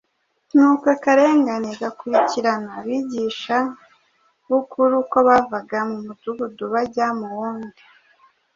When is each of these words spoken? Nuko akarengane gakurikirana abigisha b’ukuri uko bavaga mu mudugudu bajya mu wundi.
Nuko 0.53 0.85
akarengane 0.95 1.69
gakurikirana 1.81 2.69
abigisha 2.79 3.57
b’ukuri 4.47 4.93
uko 5.01 5.17
bavaga 5.27 5.77
mu 5.89 5.97
mudugudu 6.05 6.63
bajya 6.73 7.07
mu 7.19 7.27
wundi. 7.37 7.81